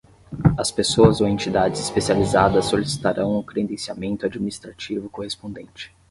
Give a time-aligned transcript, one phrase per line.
[0.57, 5.93] As pessoas ou entidades especializadas solicitarão o credenciamento administrativo correspondente.